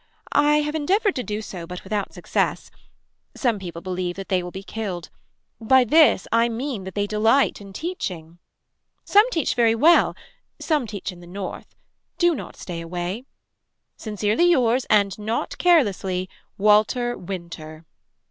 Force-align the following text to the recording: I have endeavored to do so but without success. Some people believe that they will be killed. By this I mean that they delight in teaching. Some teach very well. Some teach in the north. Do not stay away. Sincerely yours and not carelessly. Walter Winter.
I 0.31 0.61
have 0.61 0.73
endeavored 0.73 1.13
to 1.17 1.21
do 1.21 1.43
so 1.43 1.67
but 1.67 1.83
without 1.83 2.11
success. 2.11 2.71
Some 3.35 3.59
people 3.59 3.83
believe 3.83 4.15
that 4.15 4.29
they 4.29 4.41
will 4.41 4.49
be 4.49 4.63
killed. 4.63 5.11
By 5.59 5.83
this 5.83 6.27
I 6.31 6.49
mean 6.49 6.85
that 6.85 6.95
they 6.95 7.05
delight 7.05 7.61
in 7.61 7.71
teaching. 7.71 8.39
Some 9.05 9.29
teach 9.29 9.53
very 9.53 9.75
well. 9.75 10.15
Some 10.57 10.87
teach 10.87 11.11
in 11.11 11.19
the 11.19 11.27
north. 11.27 11.75
Do 12.17 12.33
not 12.33 12.55
stay 12.57 12.81
away. 12.81 13.25
Sincerely 13.95 14.49
yours 14.49 14.87
and 14.89 15.15
not 15.19 15.55
carelessly. 15.59 16.27
Walter 16.57 17.15
Winter. 17.15 17.85